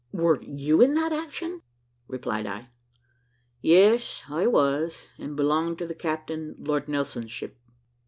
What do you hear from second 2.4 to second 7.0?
I. "Yes, I was, and belonged to the Captain, Lord